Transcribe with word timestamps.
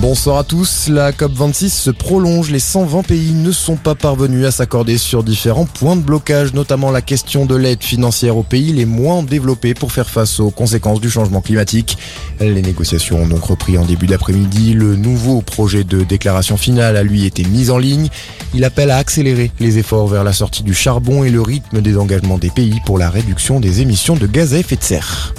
Bonsoir 0.00 0.38
à 0.38 0.44
tous. 0.44 0.88
La 0.88 1.12
COP26 1.12 1.68
se 1.68 1.90
prolonge. 1.90 2.50
Les 2.50 2.58
120 2.58 3.02
pays 3.02 3.34
ne 3.34 3.52
sont 3.52 3.76
pas 3.76 3.94
parvenus 3.94 4.46
à 4.46 4.50
s'accorder 4.50 4.96
sur 4.96 5.22
différents 5.22 5.66
points 5.66 5.94
de 5.94 6.00
blocage, 6.00 6.54
notamment 6.54 6.90
la 6.90 7.02
question 7.02 7.44
de 7.44 7.54
l'aide 7.54 7.82
financière 7.82 8.38
aux 8.38 8.42
pays 8.42 8.72
les 8.72 8.86
moins 8.86 9.22
développés 9.22 9.74
pour 9.74 9.92
faire 9.92 10.08
face 10.08 10.40
aux 10.40 10.50
conséquences 10.50 11.02
du 11.02 11.10
changement 11.10 11.42
climatique. 11.42 11.98
Les 12.40 12.62
négociations 12.62 13.18
ont 13.20 13.26
donc 13.26 13.44
repris 13.44 13.76
en 13.76 13.84
début 13.84 14.06
d'après-midi. 14.06 14.72
Le 14.72 14.96
nouveau 14.96 15.42
projet 15.42 15.84
de 15.84 16.02
déclaration 16.02 16.56
finale 16.56 16.96
a 16.96 17.02
lui 17.02 17.26
été 17.26 17.44
mis 17.44 17.68
en 17.68 17.76
ligne. 17.76 18.08
Il 18.54 18.64
appelle 18.64 18.90
à 18.90 18.96
accélérer 18.96 19.50
les 19.60 19.76
efforts 19.76 20.08
vers 20.08 20.24
la 20.24 20.32
sortie 20.32 20.62
du 20.62 20.72
charbon 20.72 21.24
et 21.24 21.30
le 21.30 21.42
rythme 21.42 21.82
des 21.82 21.98
engagements 21.98 22.38
des 22.38 22.50
pays 22.50 22.80
pour 22.86 22.96
la 22.96 23.10
réduction 23.10 23.60
des 23.60 23.82
émissions 23.82 24.16
de 24.16 24.26
gaz 24.26 24.54
à 24.54 24.58
effet 24.60 24.76
de 24.76 24.82
serre. 24.82 25.34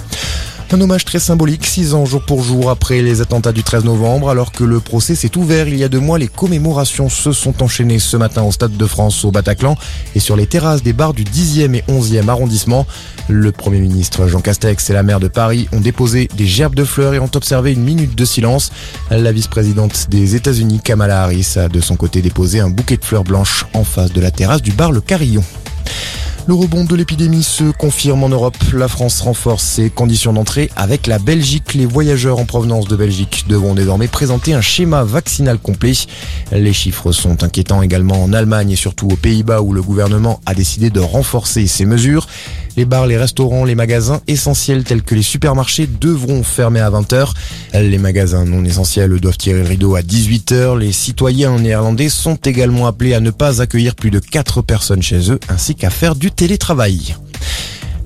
Un 0.74 0.80
hommage 0.80 1.04
très 1.04 1.18
symbolique, 1.18 1.66
six 1.66 1.92
ans 1.92 2.06
jour 2.06 2.22
pour 2.24 2.42
jour 2.42 2.70
après 2.70 3.02
les 3.02 3.20
attentats 3.20 3.52
du 3.52 3.62
13 3.62 3.84
novembre, 3.84 4.30
alors 4.30 4.52
que 4.52 4.64
le 4.64 4.80
procès 4.80 5.14
s'est 5.14 5.36
ouvert 5.36 5.68
il 5.68 5.76
y 5.76 5.84
a 5.84 5.88
deux 5.90 6.00
mois, 6.00 6.18
les 6.18 6.28
commémorations 6.28 7.10
se 7.10 7.32
sont 7.32 7.62
enchaînées 7.62 7.98
ce 7.98 8.16
matin 8.16 8.42
au 8.42 8.52
Stade 8.52 8.78
de 8.78 8.86
France 8.86 9.22
au 9.26 9.30
Bataclan 9.30 9.76
et 10.14 10.18
sur 10.18 10.34
les 10.34 10.46
terrasses 10.46 10.82
des 10.82 10.94
bars 10.94 11.12
du 11.12 11.24
10e 11.24 11.74
et 11.74 11.84
11e 11.92 12.26
arrondissement. 12.28 12.86
Le 13.28 13.52
Premier 13.52 13.80
ministre 13.80 14.28
Jean 14.28 14.40
Castex 14.40 14.88
et 14.88 14.94
la 14.94 15.02
maire 15.02 15.20
de 15.20 15.28
Paris 15.28 15.68
ont 15.72 15.80
déposé 15.80 16.26
des 16.38 16.46
gerbes 16.46 16.74
de 16.74 16.84
fleurs 16.84 17.12
et 17.12 17.18
ont 17.18 17.30
observé 17.34 17.74
une 17.74 17.84
minute 17.84 18.14
de 18.14 18.24
silence. 18.24 18.72
La 19.10 19.30
vice-présidente 19.30 20.06
des 20.08 20.36
États-Unis, 20.36 20.80
Kamala 20.82 21.24
Harris, 21.24 21.52
a 21.56 21.68
de 21.68 21.82
son 21.82 21.96
côté 21.96 22.22
déposé 22.22 22.60
un 22.60 22.70
bouquet 22.70 22.96
de 22.96 23.04
fleurs 23.04 23.24
blanches 23.24 23.66
en 23.74 23.84
face 23.84 24.14
de 24.14 24.22
la 24.22 24.30
terrasse 24.30 24.62
du 24.62 24.72
bar 24.72 24.90
Le 24.90 25.02
Carillon. 25.02 25.44
Le 26.48 26.54
rebond 26.54 26.84
de 26.84 26.96
l'épidémie 26.96 27.44
se 27.44 27.70
confirme 27.70 28.24
en 28.24 28.28
Europe. 28.28 28.56
La 28.74 28.88
France 28.88 29.20
renforce 29.20 29.62
ses 29.62 29.90
conditions 29.90 30.32
d'entrée 30.32 30.70
avec 30.74 31.06
la 31.06 31.20
Belgique. 31.20 31.74
Les 31.74 31.86
voyageurs 31.86 32.40
en 32.40 32.44
provenance 32.46 32.88
de 32.88 32.96
Belgique 32.96 33.44
devront 33.48 33.74
désormais 33.74 34.08
présenter 34.08 34.52
un 34.52 34.60
schéma 34.60 35.04
vaccinal 35.04 35.58
complet. 35.58 35.92
Les 36.50 36.72
chiffres 36.72 37.12
sont 37.12 37.44
inquiétants 37.44 37.80
également 37.80 38.20
en 38.20 38.32
Allemagne 38.32 38.72
et 38.72 38.76
surtout 38.76 39.06
aux 39.06 39.16
Pays-Bas 39.16 39.62
où 39.62 39.72
le 39.72 39.82
gouvernement 39.82 40.40
a 40.44 40.54
décidé 40.54 40.90
de 40.90 40.98
renforcer 40.98 41.68
ses 41.68 41.84
mesures. 41.84 42.26
Les 42.76 42.84
bars, 42.84 43.06
les 43.06 43.18
restaurants, 43.18 43.64
les 43.64 43.74
magasins 43.74 44.20
essentiels 44.26 44.84
tels 44.84 45.02
que 45.02 45.14
les 45.14 45.22
supermarchés 45.22 45.86
devront 45.86 46.42
fermer 46.42 46.80
à 46.80 46.90
20h. 46.90 47.32
Les 47.74 47.98
magasins 47.98 48.44
non 48.44 48.64
essentiels 48.64 49.20
doivent 49.20 49.36
tirer 49.36 49.62
le 49.62 49.68
rideau 49.68 49.94
à 49.94 50.00
18h. 50.00 50.78
Les 50.78 50.92
citoyens 50.92 51.58
néerlandais 51.58 52.08
sont 52.08 52.36
également 52.36 52.86
appelés 52.86 53.14
à 53.14 53.20
ne 53.20 53.30
pas 53.30 53.60
accueillir 53.60 53.94
plus 53.94 54.10
de 54.10 54.18
4 54.18 54.62
personnes 54.62 55.02
chez 55.02 55.30
eux 55.30 55.38
ainsi 55.48 55.74
qu'à 55.74 55.90
faire 55.90 56.14
du 56.14 56.30
télétravail. 56.30 57.14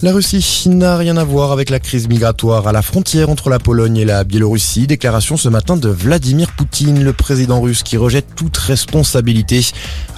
La 0.02 0.12
Russie 0.12 0.68
n'a 0.68 0.98
rien 0.98 1.16
à 1.16 1.24
voir 1.24 1.52
avec 1.52 1.70
la 1.70 1.80
crise 1.80 2.06
migratoire 2.06 2.68
à 2.68 2.72
la 2.72 2.82
frontière 2.82 3.30
entre 3.30 3.48
la 3.48 3.58
Pologne 3.58 3.96
et 3.96 4.04
la 4.04 4.24
Biélorussie. 4.24 4.86
Déclaration 4.86 5.38
ce 5.38 5.48
matin 5.48 5.78
de 5.78 5.88
Vladimir 5.88 6.52
Poutine, 6.54 7.02
le 7.02 7.14
président 7.14 7.62
russe 7.62 7.82
qui 7.82 7.96
rejette 7.96 8.26
toute 8.36 8.58
responsabilité, 8.58 9.64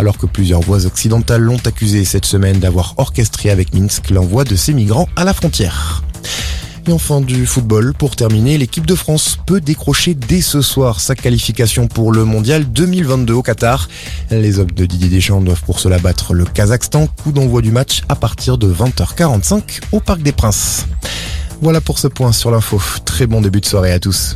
alors 0.01 0.19
que 0.19 0.27
plusieurs 0.27 0.63
voix 0.63 0.85
occidentales 0.85 1.43
l'ont 1.43 1.61
accusé 1.65 2.05
cette 2.05 2.27
semaine 2.27 2.59
d'avoir 2.59 2.95
orchestré 2.97 3.51
avec 3.51 3.73
Minsk 3.73 4.11
l'envoi 4.11 4.43
de 4.43 4.57
ces 4.57 4.75
migrants 4.75 5.09
à 5.15 5.23
la 5.23 5.33
frontière. 5.33 5.88
Et 6.89 7.21
du 7.25 7.45
football, 7.45 7.93
pour 7.93 8.17
terminer, 8.17 8.57
l'équipe 8.57 8.87
de 8.87 8.95
France 8.95 9.37
peut 9.45 9.61
décrocher 9.61 10.15
dès 10.15 10.41
ce 10.41 10.63
soir 10.63 11.01
sa 11.01 11.15
qualification 11.15 11.87
pour 11.87 12.13
le 12.13 12.25
mondial 12.25 12.65
2022 12.65 13.35
au 13.35 13.43
Qatar. 13.43 13.91
Les 14.31 14.59
hommes 14.59 14.71
de 14.71 14.87
Didier 14.87 15.11
Deschamps 15.11 15.43
doivent 15.43 15.63
pour 15.65 15.81
cela 15.81 15.99
battre 15.99 16.33
le 16.33 16.47
Kazakhstan, 16.47 17.07
coup 17.23 17.33
d'envoi 17.33 17.61
du 17.61 17.73
match 17.73 18.05
à 18.09 18.15
partir 18.15 18.57
de 18.57 18.73
20h45 18.73 19.81
au 19.93 20.01
Parc 20.01 20.23
des 20.23 20.33
Princes. 20.33 20.87
Voilà 21.61 21.83
pour 21.83 21.99
ce 21.99 22.09
point 22.09 22.33
sur 22.33 22.51
l'info. 22.51 22.81
Très 23.05 23.27
bon 23.27 23.43
début 23.43 23.61
de 23.61 23.67
soirée 23.67 23.93
à 23.93 24.01
tous. 24.01 24.27